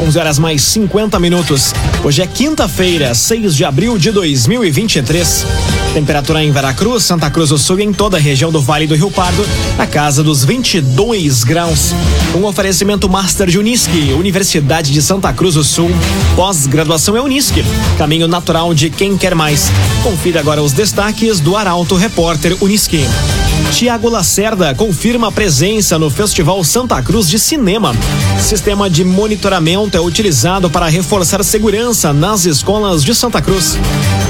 [0.00, 1.74] 11 horas mais 50 minutos.
[2.04, 5.44] Hoje é quinta-feira, 6 de abril de 2023.
[5.92, 8.94] Temperatura em Veracruz, Santa Cruz do Sul e em toda a região do Vale do
[8.94, 9.44] Rio Pardo,
[9.76, 11.92] na casa dos 22 graus.
[12.34, 15.90] Um oferecimento Master de Unisque, Universidade de Santa Cruz do Sul.
[16.36, 17.64] Pós-graduação é Unisque,
[17.96, 19.70] caminho natural de quem quer mais.
[20.02, 23.04] Confira agora os destaques do Arauto Repórter Unisque.
[23.72, 27.94] Tiago Lacerda confirma a presença no Festival Santa Cruz de Cinema.
[28.40, 33.78] Sistema de monitoramento é utilizado para reforçar segurança nas escolas de Santa Cruz.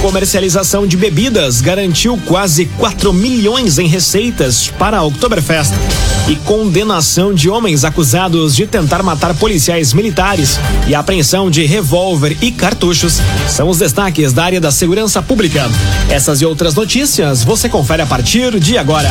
[0.03, 5.73] Comercialização de bebidas garantiu quase 4 milhões em receitas para a Oktoberfest.
[6.29, 12.53] E condenação de homens acusados de tentar matar policiais militares e apreensão de revólver e
[12.53, 13.19] cartuchos
[13.49, 15.71] são os destaques da área da segurança pública.
[16.11, 19.11] Essas e outras notícias você confere a partir de agora.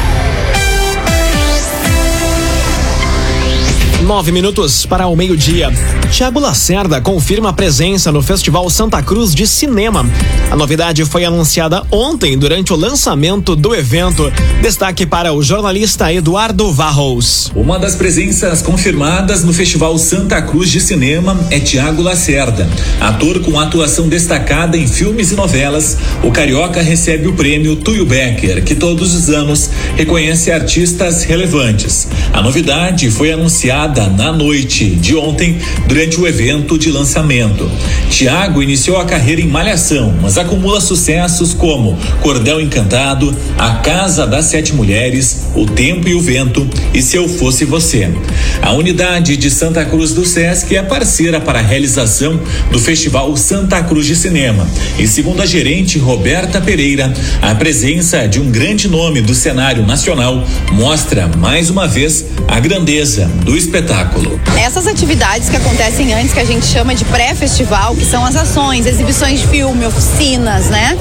[4.11, 5.71] Nove minutos para o meio-dia.
[6.11, 10.05] Tiago Lacerda confirma a presença no Festival Santa Cruz de Cinema.
[10.51, 14.29] A novidade foi anunciada ontem durante o lançamento do evento.
[14.61, 17.53] Destaque para o jornalista Eduardo Varros.
[17.55, 22.69] Uma das presenças confirmadas no Festival Santa Cruz de Cinema é Tiago Lacerda.
[22.99, 28.61] Ator com atuação destacada em filmes e novelas, o carioca recebe o prêmio Tuyo Becker,
[28.65, 32.09] que todos os anos reconhece artistas relevantes.
[32.33, 35.57] A novidade foi anunciada na noite de ontem
[35.87, 37.69] durante o evento de lançamento.
[38.09, 44.45] Tiago iniciou a carreira em Malhação, mas acumula sucessos como Cordel Encantado, A Casa das
[44.45, 48.09] Sete Mulheres, O Tempo e o Vento e Se Eu Fosse Você.
[48.61, 52.39] A unidade de Santa Cruz do Sesc é parceira para a realização
[52.71, 54.67] do Festival Santa Cruz de Cinema.
[54.97, 60.45] E segundo a gerente Roberta Pereira, a presença de um grande nome do cenário nacional
[60.71, 64.39] mostra mais uma vez a grandeza do espetáculo espetáculo.
[64.57, 68.85] Essas atividades que acontecem antes, que a gente chama de pré-festival, que são as ações,
[68.85, 70.97] exibições de filme, oficinas, né?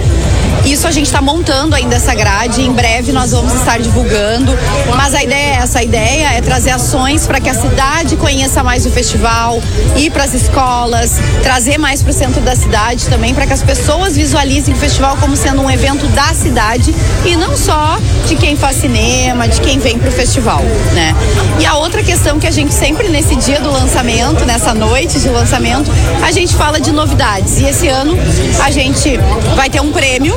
[0.64, 2.62] Isso a gente está montando ainda essa grade.
[2.62, 4.56] Em breve nós vamos estar divulgando.
[4.96, 8.62] Mas a ideia é essa: a ideia é trazer ações para que a cidade conheça
[8.62, 9.60] mais o festival,
[9.96, 11.12] ir para as escolas,
[11.42, 15.16] trazer mais para o centro da cidade também, para que as pessoas visualizem o festival
[15.16, 16.94] como sendo um evento da cidade
[17.24, 20.62] e não só de quem faz cinema, de quem vem para o festival,
[20.92, 21.14] né?
[21.58, 25.28] E a outra questão que a gente sempre nesse dia do lançamento, nessa noite de
[25.28, 25.90] lançamento,
[26.22, 27.58] a gente fala de novidades.
[27.58, 28.16] E esse ano
[28.62, 29.18] a gente
[29.56, 30.34] vai ter um prêmio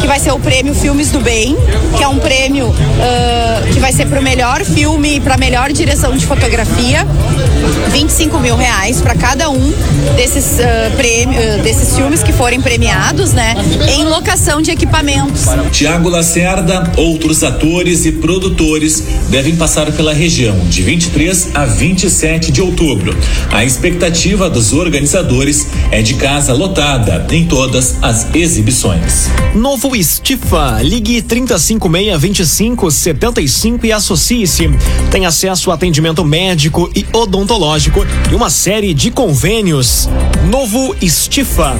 [0.00, 1.56] que vai ser o prêmio Filmes do Bem,
[1.96, 5.72] que é um prêmio uh, que vai ser para o melhor filme e para melhor
[5.72, 7.06] direção de fotografia.
[7.90, 9.72] 25 mil reais para cada um
[10.16, 13.54] desses uh, prêmios, uh, desses filmes que forem premiados, né?
[13.88, 15.44] Em locação de equipamentos.
[15.70, 22.60] Tiago Lacerda, outros atores e produtores devem passar pela região de 23 a 27 de
[22.60, 23.16] outubro.
[23.50, 29.28] A expectativa dos organizadores é de casa lotada em todas as exibições.
[29.52, 34.70] Novo Estifa, ligue 356 25 75 e associe-se.
[35.10, 40.08] Tem acesso a atendimento médico e odontológico e uma série de convênios.
[40.50, 41.76] Novo Estifa.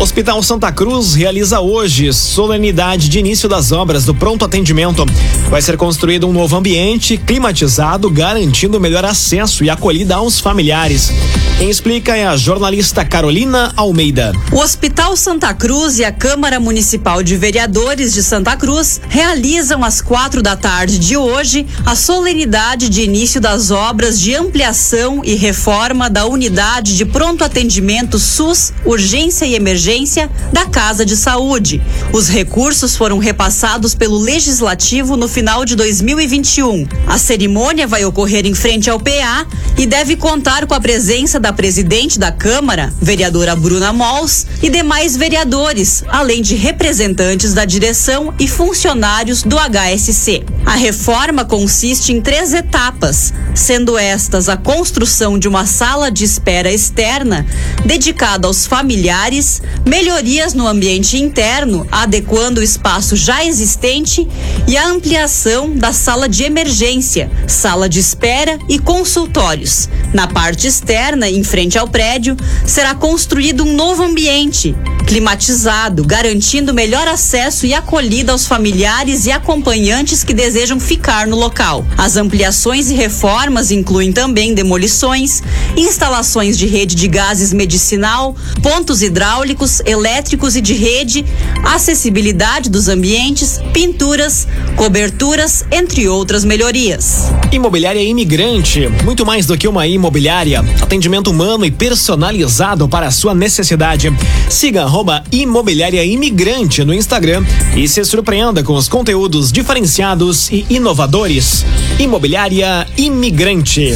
[0.00, 5.04] Hospital Santa Cruz realiza hoje solenidade de início das obras do pronto atendimento.
[5.50, 11.12] Vai ser construído um novo ambiente climatizado, garantindo melhor acesso e acolhida aos familiares.
[11.58, 14.32] Quem explica é a jornalista Carolina Almeida.
[14.52, 20.00] O Hospital Santa Cruz e a Câmara Municipal de Vereadores de Santa Cruz realizam às
[20.00, 26.08] quatro da tarde de hoje a solenidade de início das obras de ampliação e reforma
[26.08, 31.82] da unidade de pronto atendimento SUS, urgência e emergência da Casa de Saúde.
[32.12, 36.86] Os recursos foram repassados pelo Legislativo no final de 2021.
[37.08, 39.44] A cerimônia vai ocorrer em frente ao PA
[39.76, 45.16] e deve contar com a presença da presidente da Câmara, vereadora Bruna Mols, e demais
[45.16, 50.44] vereadores, além de representantes da direção e funcionários do HSC.
[50.66, 56.72] A reforma consiste em três etapas, sendo estas a construção de uma sala de espera
[56.72, 57.46] externa
[57.84, 64.26] dedicada aos familiares, melhorias no ambiente interno, adequando o espaço já existente
[64.66, 69.88] e a ampliação da sala de emergência, sala de espera e consultórios.
[70.12, 72.36] Na parte externa, em frente ao prédio,
[72.66, 74.74] será construído um novo ambiente,
[75.06, 81.86] climatizado, garantindo melhor acesso e acolhida aos familiares e acompanhantes que desejam ficar no local.
[81.96, 85.42] As ampliações e reformas incluem também demolições,
[85.76, 91.24] instalações de rede de gases medicinal, pontos hidráulicos, elétricos e de rede,
[91.64, 94.46] acessibilidade dos ambientes, pinturas,
[94.76, 97.28] coberturas, entre outras melhorias.
[97.52, 103.34] Imobiliária Imigrante, muito mais do que uma imobiliária, atendimento humano e personalizado para a sua
[103.34, 104.12] necessidade.
[104.48, 107.44] Siga arroba Imobiliária Imigrante no Instagram
[107.76, 111.64] e se surpreenda com os conteúdos diferenciados e inovadores.
[111.98, 113.94] Imobiliária Imigrante.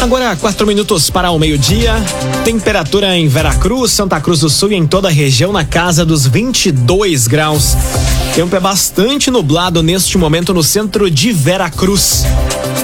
[0.00, 1.94] Agora, quatro minutos para o meio-dia.
[2.44, 6.24] Temperatura em Veracruz, Santa Cruz do Sul e em toda a região na casa dos
[6.24, 7.76] 22 graus.
[8.34, 12.24] Tempo é bastante nublado neste momento no centro de Veracruz.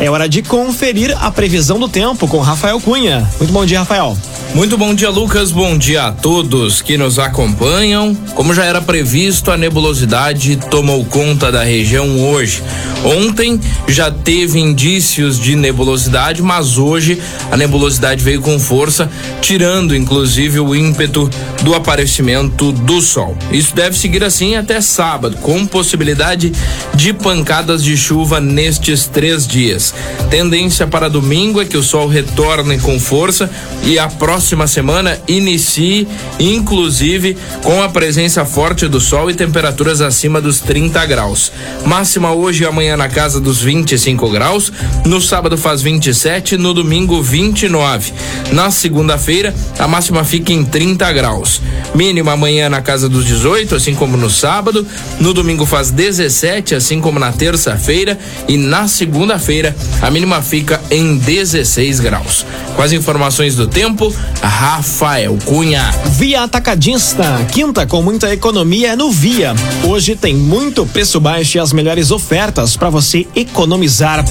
[0.00, 3.28] É hora de conferir a previsão do tempo com Rafael Cunha.
[3.38, 4.18] Muito bom dia, Rafael.
[4.54, 5.50] Muito bom dia, Lucas.
[5.50, 8.14] Bom dia a todos que nos acompanham.
[8.34, 12.62] Como já era previsto, a nebulosidade tomou conta da região hoje.
[13.04, 17.20] Ontem já teve indícios de nebulosidade, mas hoje
[17.50, 21.28] a nebulosidade veio com força, tirando inclusive o ímpeto
[21.62, 23.36] do aparecimento do sol.
[23.50, 26.52] Isso deve seguir assim até sábado, com possibilidade
[26.94, 29.83] de pancadas de chuva nestes três dias.
[30.30, 33.50] Tendência para domingo é que o sol retorne com força
[33.82, 36.08] e a próxima semana inicie,
[36.38, 41.52] inclusive, com a presença forte do sol e temperaturas acima dos 30 graus.
[41.84, 44.72] Máxima hoje e amanhã na casa dos 25 graus,
[45.04, 48.12] no sábado faz 27, no domingo 29.
[48.52, 51.60] Na segunda-feira, a máxima fica em 30 graus.
[51.94, 54.86] Mínima amanhã na casa dos 18, assim como no sábado.
[55.20, 58.18] No domingo faz 17, assim como na terça-feira.
[58.48, 62.44] E na segunda-feira, a mínima fica em 16 graus.
[62.76, 65.82] Com as informações do tempo, Rafael Cunha.
[66.12, 69.54] Via Atacadista, quinta com muita economia é no Via.
[69.84, 74.24] Hoje tem muito preço baixo e as melhores ofertas para você economizar.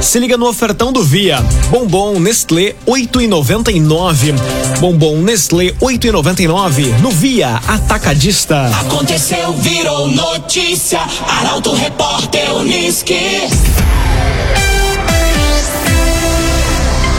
[0.00, 1.44] Se liga no ofertão do Via.
[1.68, 4.34] Bombom Nestlé 8,99.
[4.80, 8.66] Bombom Nestlé 8,99 no Via Atacadista.
[8.80, 11.00] Aconteceu, virou notícia.
[11.28, 13.48] Arauto Repórter Uniski.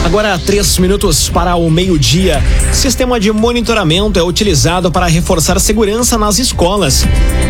[0.04, 2.42] Agora, três minutos para o meio-dia.
[2.72, 7.04] Sistema de monitoramento é utilizado para reforçar segurança nas escolas.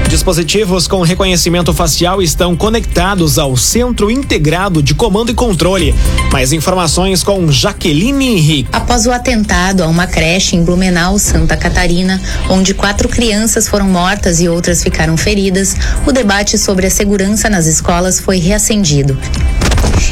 [0.08, 5.94] Dispositivos com reconhecimento facial estão conectados ao Centro Integrado de Comando e Controle.
[6.30, 8.68] Mais informações com Jaqueline Henrique.
[8.70, 12.20] Após o atentado a uma creche em Blumenau, Santa Catarina,
[12.50, 15.74] onde quatro crianças foram mortas e outras ficaram feridas,
[16.06, 19.18] o debate sobre a segurança nas escolas foi reacendido.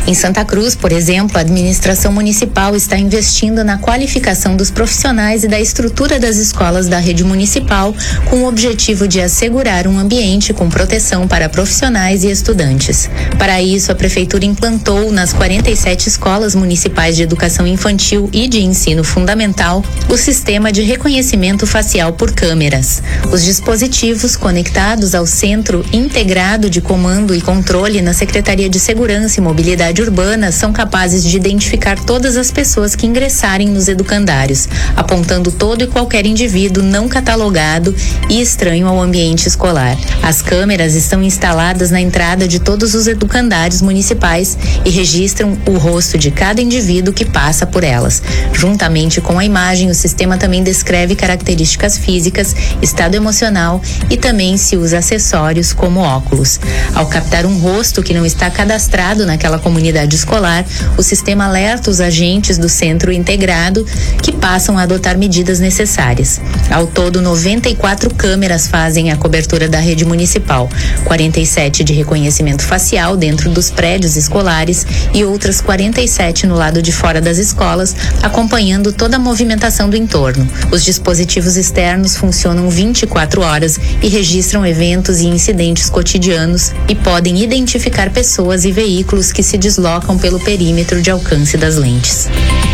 [0.06, 5.48] Em Santa Cruz, por exemplo, a administração municipal está investindo na qualificação dos profissionais e
[5.48, 7.94] da estrutura das escolas da rede municipal,
[8.28, 13.10] com o objetivo de assegurar um ambiente com proteção para profissionais e estudantes.
[13.38, 19.04] Para isso, a prefeitura implantou nas 47 escolas municipais de educação infantil e de ensino
[19.04, 23.02] fundamental o sistema de reconhecimento facial por câmeras.
[23.32, 29.42] Os dispositivos conectados ao Centro Integrado de Comando e Controle na Secretaria de Segurança e
[29.42, 35.82] Mobilidade Urbana são capazes de identificar todas as pessoas que ingressarem nos educandários, apontando todo
[35.82, 37.94] e qualquer indivíduo não catalogado
[38.28, 39.96] e estranho ao ambiente escolar.
[40.22, 46.18] As câmeras estão instaladas na entrada de todos os educandários municipais e registram o rosto
[46.18, 48.22] de cada indivíduo que passa por elas.
[48.52, 54.76] Juntamente com a imagem, o sistema também descreve características físicas, estado emocional e também se
[54.76, 56.60] usa acessórios como óculos.
[56.94, 59.69] Ao captar um rosto que não está cadastrado naquela comunidade
[60.14, 60.64] escolar,
[60.96, 63.86] o sistema alerta os agentes do centro integrado
[64.22, 66.40] que passam a adotar medidas necessárias.
[66.70, 70.68] Ao todo, 94 câmeras fazem a cobertura da rede municipal,
[71.04, 77.20] 47 de reconhecimento facial dentro dos prédios escolares e outras 47 no lado de fora
[77.20, 80.48] das escolas, acompanhando toda a movimentação do entorno.
[80.70, 88.10] Os dispositivos externos funcionam 24 horas e registram eventos e incidentes cotidianos e podem identificar
[88.10, 92.28] pessoas e veículos que se deslocam pelo perímetro de alcance das lentes.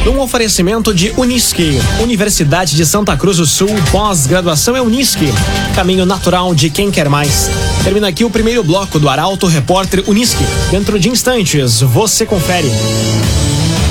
[0.07, 5.33] Um oferecimento de Unisque, Universidade de Santa Cruz do Sul, pós-graduação é Unisque,
[5.75, 7.51] caminho natural de quem quer mais.
[7.83, 10.45] Termina aqui o primeiro bloco do Arauto Repórter Unisque.
[10.71, 12.71] Dentro de instantes, você confere.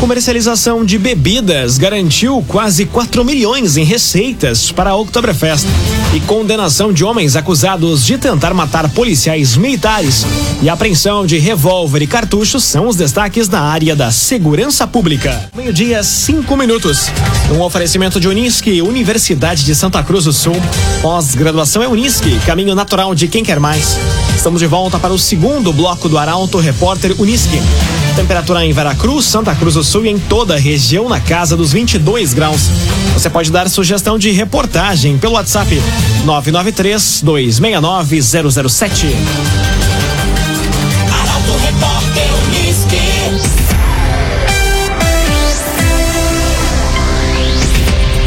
[0.05, 5.65] Comercialização de bebidas garantiu quase 4 milhões em receitas para a Oktoberfest.
[6.13, 10.23] E condenação de homens acusados de tentar matar policiais militares.
[10.61, 15.49] E apreensão de revólver e cartuchos são os destaques na área da segurança pública.
[15.55, 17.07] Meio-dia, cinco minutos.
[17.51, 20.55] Um oferecimento de Unisque, Universidade de Santa Cruz do Sul.
[21.01, 23.97] Pós-graduação é Unisque, caminho natural de quem quer mais.
[24.37, 27.59] Estamos de volta para o segundo bloco do Arauto Repórter Unisque.
[28.15, 31.73] Temperatura em Veracruz, Santa Cruz do Sul e em toda a região na casa dos
[31.73, 32.69] 22 graus.
[33.13, 35.81] Você pode dar sugestão de reportagem pelo WhatsApp
[36.23, 39.84] 993 269 007.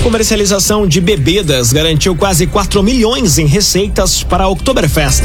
[0.08, 5.22] Comercialização de bebidas garantiu quase 4 milhões em receitas para a Oktoberfest.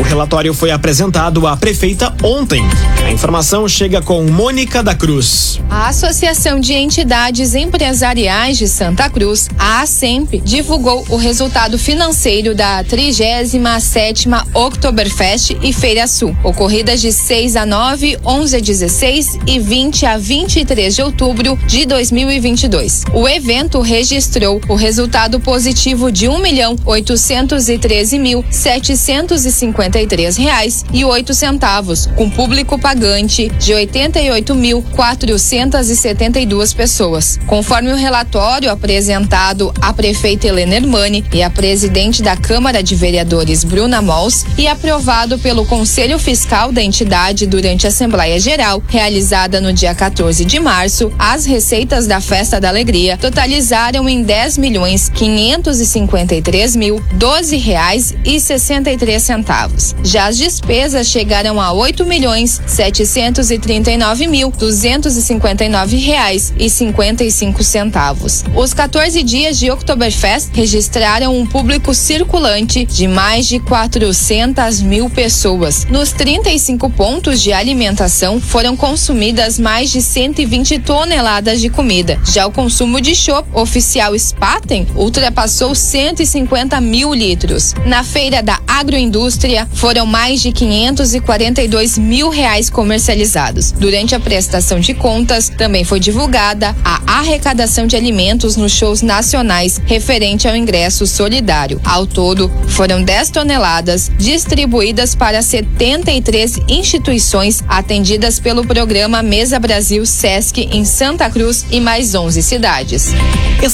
[0.00, 2.62] O relatório foi apresentado à prefeita ontem.
[3.04, 5.60] A informação chega com Mônica da Cruz.
[5.68, 12.82] A Associação de Entidades Empresariais de Santa Cruz, a ASEMP, divulgou o resultado financeiro da
[12.84, 20.06] 37ª Oktoberfest e Feira Sul, ocorridas de 6 a 9, 11 a 16 e 20
[20.06, 23.04] a 23 de outubro de 2022.
[23.12, 24.21] O evento registrou
[24.68, 30.36] o resultado positivo de um milhão oitocentos e treze mil setecentos e cinquenta e três
[30.36, 36.38] reais e oito centavos, com público pagante de oitenta e oito mil quatrocentas e setenta
[36.38, 37.38] e duas pessoas.
[37.46, 43.64] Conforme o relatório apresentado à prefeita Helena Hermani e à presidente da Câmara de Vereadores
[43.64, 49.72] Bruna Mols e aprovado pelo Conselho Fiscal da entidade durante a Assembleia Geral, realizada no
[49.72, 56.76] dia 14 de março, as receitas da Festa da Alegria totalizaram em 10 milhões 553
[56.76, 59.94] mil 12 reais e 63 centavos.
[60.04, 68.44] Já as despesas chegaram a 8 milhões 739 mil 259 reais e 55 centavos.
[68.54, 75.86] Os 14 dias de Oktoberfest registraram um público circulante de mais de 400 mil pessoas.
[75.86, 82.20] Nos 35 pontos de alimentação foram consumidas mais de 120 toneladas de comida.
[82.30, 87.74] Já o consumo de chopp oficial Spaten ultrapassou 150 mil litros.
[87.84, 93.72] Na feira da agroindústria foram mais de 542 mil reais comercializados.
[93.72, 99.80] Durante a prestação de contas, também foi divulgada a arrecadação de alimentos nos shows nacionais
[99.84, 101.80] referente ao ingresso solidário.
[101.84, 110.68] Ao todo, foram 10 toneladas distribuídas para 73 instituições atendidas pelo programa Mesa Brasil Sesc
[110.72, 113.12] em Santa Cruz e mais 11 cidades.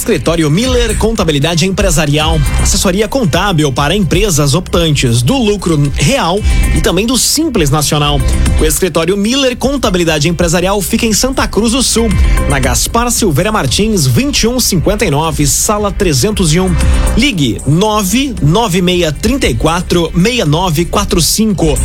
[0.09, 6.41] Escritório Miller Contabilidade Empresarial, assessoria contábil para empresas optantes do lucro real
[6.75, 8.19] e também do Simples Nacional.
[8.59, 12.09] O escritório Miller Contabilidade Empresarial fica em Santa Cruz do Sul,
[12.49, 16.75] na Gaspar Silveira Martins, 2159, sala 301.
[17.15, 21.79] Ligue 99634 6945.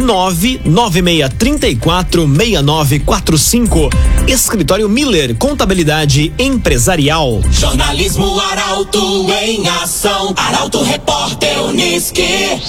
[0.00, 3.90] 99634 6945.
[4.28, 7.42] Escritório Miller Contabilidade Empresarial.
[7.70, 10.34] Jornalismo Arauto em ação.
[10.36, 12.60] Arauto Repórter Unisque.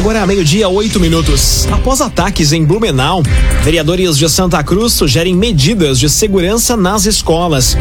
[0.00, 1.68] Agora é meio-dia, oito minutos.
[1.70, 3.22] Após ataques em Blumenau,
[3.62, 7.76] vereadores de Santa Cruz sugerem medidas de segurança nas escolas.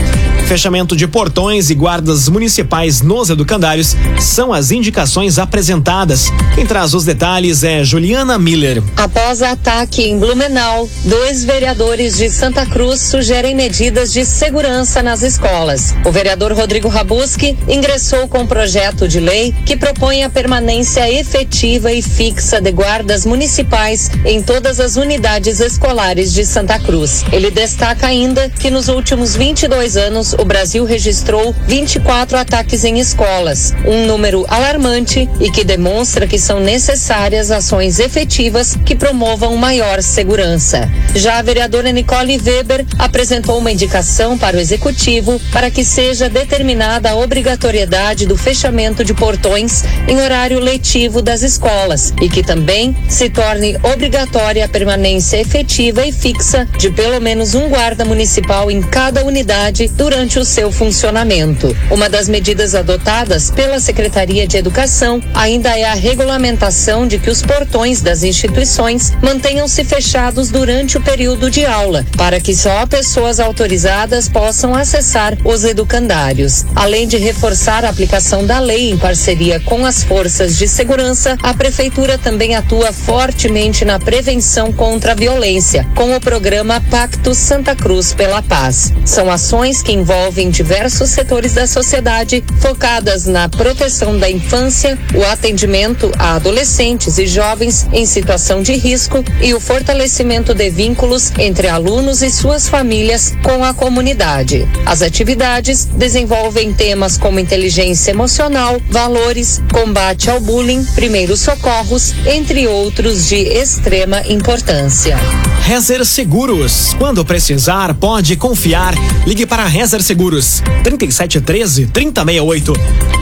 [0.45, 6.29] Fechamento de portões e guardas municipais nos educandários são as indicações apresentadas.
[6.55, 8.83] Quem traz os detalhes é Juliana Miller.
[8.97, 15.95] Após ataque em Blumenau, dois vereadores de Santa Cruz sugerem medidas de segurança nas escolas.
[16.03, 21.93] O vereador Rodrigo Rabuski ingressou com um projeto de lei que propõe a permanência efetiva
[21.93, 27.23] e fixa de guardas municipais em todas as unidades escolares de Santa Cruz.
[27.31, 33.73] Ele destaca ainda que nos últimos 22 anos o Brasil registrou 24 ataques em escolas,
[33.85, 40.89] um número alarmante e que demonstra que são necessárias ações efetivas que promovam maior segurança.
[41.15, 47.11] Já a vereadora Nicole Weber apresentou uma indicação para o executivo para que seja determinada
[47.11, 53.29] a obrigatoriedade do fechamento de portões em horário letivo das escolas e que também se
[53.29, 59.23] torne obrigatória a permanência efetiva e fixa de pelo menos um guarda municipal em cada
[59.25, 61.75] unidade durante o seu funcionamento.
[61.91, 67.41] Uma das medidas adotadas pela Secretaria de Educação ainda é a regulamentação de que os
[67.41, 74.29] portões das instituições mantenham-se fechados durante o período de aula, para que só pessoas autorizadas
[74.29, 76.65] possam acessar os educandários.
[76.75, 81.53] Além de reforçar a aplicação da lei em parceria com as forças de segurança, a
[81.53, 81.88] Prefeitura
[82.23, 88.41] também atua fortemente na prevenção contra a violência, com o programa Pacto Santa Cruz pela
[88.41, 88.93] Paz.
[89.05, 96.11] São ações que envolvem diversos setores da sociedade, focadas na proteção da infância, o atendimento
[96.17, 102.21] a adolescentes e jovens em situação de risco e o fortalecimento de vínculos entre alunos
[102.21, 104.67] e suas famílias com a comunidade.
[104.85, 111.78] As atividades desenvolvem temas como inteligência emocional, valores, combate ao bullying, primeiros socorros,
[112.25, 115.17] entre outros de extrema importância.
[115.63, 116.93] Rezer Seguros.
[116.97, 118.93] Quando precisar, pode confiar.
[119.25, 120.61] Ligue para Rezer Seguros.
[120.83, 122.73] 3713 3068.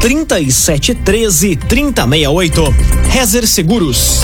[0.02, 2.76] 3713 3068.
[3.12, 4.22] Rezer Seguros.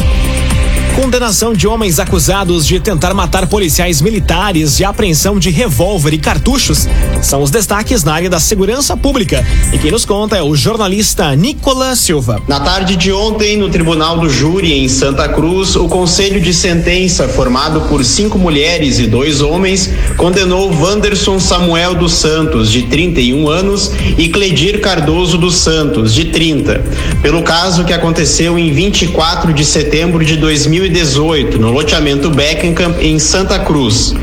[0.96, 6.88] Condenação de homens acusados de tentar matar policiais militares e apreensão de revólver e cartuchos
[7.20, 9.44] são os destaques na área da segurança pública.
[9.74, 12.40] E quem nos conta é o jornalista Nicolas Silva.
[12.48, 17.28] Na tarde de ontem, no Tribunal do Júri, em Santa Cruz, o Conselho de Sentença,
[17.28, 23.92] formado por cinco mulheres e dois homens, condenou Wanderson Samuel dos Santos, de 31 anos,
[24.16, 26.84] e Cledir Cardoso dos Santos, de 30,
[27.24, 33.18] pelo caso que aconteceu em 24 de setembro de 2000 2018, no loteamento Beckenham, em
[33.18, 34.14] Santa Cruz.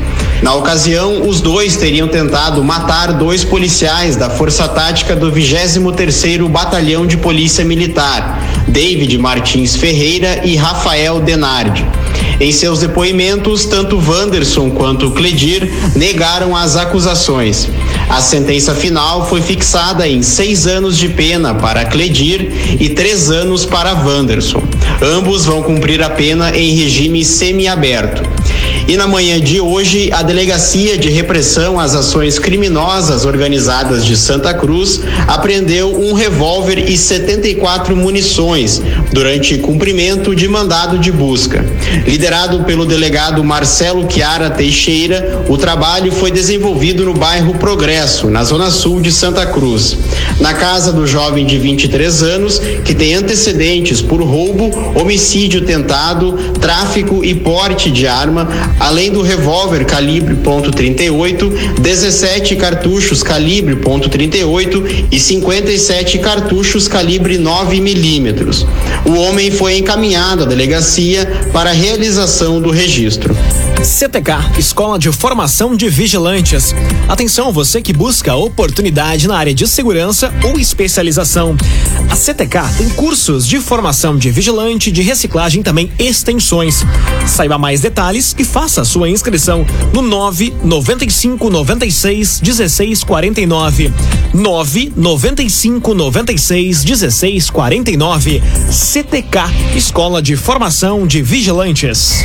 [0.43, 7.07] Na ocasião, os dois teriam tentado matar dois policiais da Força Tática do 23º Batalhão
[7.07, 11.85] de Polícia Militar, David Martins Ferreira e Rafael Denardi.
[12.39, 17.69] Em seus depoimentos, tanto Wanderson quanto Cledir negaram as acusações.
[18.09, 23.65] A sentença final foi fixada em seis anos de pena para Cledir e três anos
[23.65, 24.63] para Wanderson.
[25.01, 28.23] Ambos vão cumprir a pena em regime semiaberto.
[28.87, 34.53] E na manhã de hoje, a Delegacia de Repressão às Ações Criminosas Organizadas de Santa
[34.53, 38.81] Cruz apreendeu um revólver e 74 munições
[39.13, 41.63] durante cumprimento de mandado de busca.
[42.05, 48.71] Liderado pelo delegado Marcelo Chiara Teixeira, o trabalho foi desenvolvido no bairro Progresso, na zona
[48.71, 49.97] sul de Santa Cruz.
[50.39, 57.23] Na casa do jovem de 23 anos, que tem antecedentes por roubo, homicídio tentado, tráfico
[57.23, 58.49] e porte de arma,
[58.79, 68.65] além do revólver calibre .38, 17 cartuchos calibre .38 e 57 cartuchos calibre 9 milímetros.
[69.05, 73.35] O homem foi encaminhado à delegacia para a realização do registro.
[73.83, 76.75] CTK, Escola de Formação de Vigilantes.
[77.07, 81.57] Atenção, você que busca oportunidade na área de segurança ou especialização.
[82.09, 86.85] A CTK tem cursos de formação de vigilante, de reciclagem também extensões.
[87.25, 93.91] Saiba mais detalhes e faça a sua inscrição no 995 96 16 49.
[94.33, 98.41] 995 96 16 49.
[98.69, 99.39] CTK,
[99.75, 102.23] Escola de Formação de Vigilantes.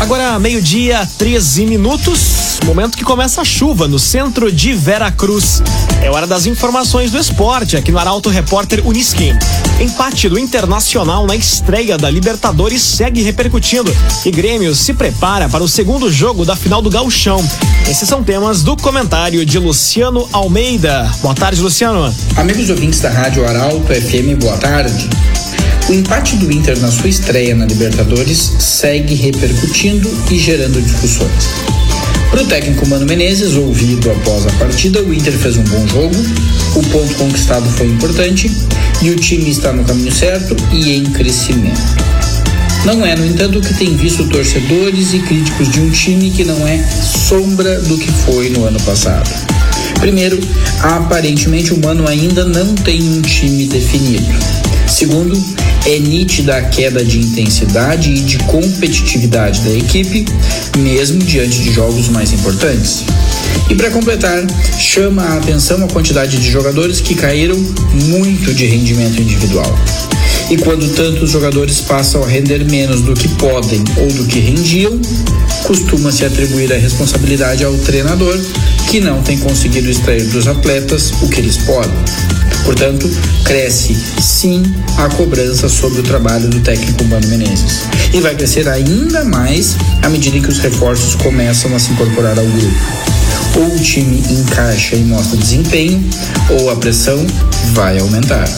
[0.00, 2.60] Agora, meio-dia, 13 minutos.
[2.64, 5.60] Momento que começa a chuva no centro de Vera Cruz.
[6.00, 9.36] É hora das informações do esporte aqui no Arauto Repórter Unisquim.
[9.80, 15.68] Empate do Internacional na estreia da Libertadores segue repercutindo e Grêmio se prepara para o
[15.68, 17.44] segundo jogo da final do Gauchão.
[17.88, 21.10] Esses são temas do comentário de Luciano Almeida.
[21.20, 22.14] Boa tarde, Luciano.
[22.36, 25.08] Amigos ouvintes da Rádio Arauto FM, boa tarde.
[25.88, 31.48] O empate do Inter na sua estreia na Libertadores segue repercutindo e gerando discussões.
[32.30, 36.14] Para o técnico Mano Menezes, ouvido após a partida, o Inter fez um bom jogo,
[36.74, 38.50] o ponto conquistado foi importante
[39.00, 41.80] e o time está no caminho certo e em crescimento.
[42.84, 46.68] Não é, no entanto, que tem visto torcedores e críticos de um time que não
[46.68, 49.30] é sombra do que foi no ano passado.
[50.00, 50.38] Primeiro,
[50.82, 54.34] aparentemente o Mano ainda não tem um time definido.
[54.86, 55.34] Segundo,
[55.88, 60.26] é nítida a queda de intensidade e de competitividade da equipe,
[60.76, 63.04] mesmo diante de jogos mais importantes.
[63.70, 64.44] E para completar,
[64.78, 67.56] chama a atenção a quantidade de jogadores que caíram
[68.04, 69.74] muito de rendimento individual.
[70.50, 75.00] E quando tantos jogadores passam a render menos do que podem ou do que rendiam,
[75.64, 78.38] costuma-se atribuir a responsabilidade ao treinador,
[78.88, 81.92] que não tem conseguido extrair dos atletas o que eles podem.
[82.64, 83.08] Portanto,
[83.44, 84.62] cresce sim
[84.96, 87.82] a cobrança sobre o trabalho do técnico Mano Menezes.
[88.14, 92.46] E vai crescer ainda mais à medida que os reforços começam a se incorporar ao
[92.46, 92.76] grupo.
[93.56, 96.02] Ou o time encaixa e mostra desempenho,
[96.58, 97.26] ou a pressão
[97.74, 98.48] vai aumentar.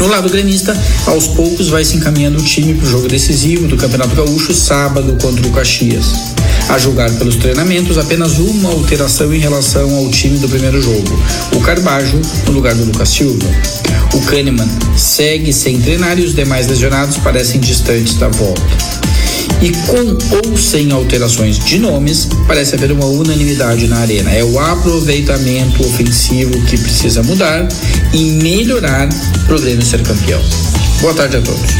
[0.00, 3.76] No lado gremista, aos poucos vai se encaminhando o time para o jogo decisivo do
[3.76, 6.35] Campeonato Gaúcho sábado contra o Caxias.
[6.68, 11.60] A julgar pelos treinamentos, apenas uma alteração em relação ao time do primeiro jogo: o
[11.60, 13.46] Carbajo no lugar do Lucas Silva.
[14.12, 18.62] O Kahneman segue sem treinar e os demais lesionados parecem distantes da volta.
[19.62, 24.30] E com ou sem alterações de nomes, parece haver uma unanimidade na arena.
[24.30, 27.66] É o aproveitamento ofensivo que precisa mudar
[28.12, 29.08] e melhorar
[29.46, 30.42] para o Grêmio ser campeão.
[31.00, 31.70] Boa tarde a todos.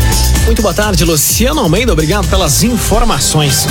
[0.44, 1.92] Muito boa tarde, Luciano Almeida.
[1.92, 3.66] Obrigado pelas informações.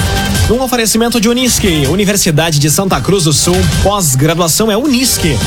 [0.51, 3.55] Um oferecimento de Unisque, Universidade de Santa Cruz do Sul.
[3.81, 5.37] Pós-graduação é Unisque.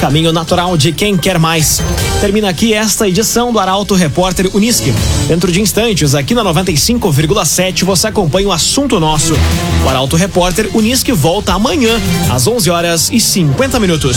[0.00, 1.82] Caminho natural de quem quer mais.
[2.20, 4.94] Termina aqui esta edição do Arauto Repórter Unisque.
[5.26, 9.34] Dentro de instantes, aqui na 95,7, você acompanha o assunto nosso.
[9.84, 14.16] O Arauto Repórter Unisque volta amanhã, às 11 horas e 50 minutos.